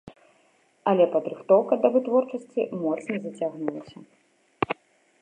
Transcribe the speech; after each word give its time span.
Але 0.91 1.05
падрыхтоўка 1.15 1.73
да 1.85 1.93
вытворчасці 1.97 2.61
моцна 2.83 3.13
зацягнулася. 3.27 3.97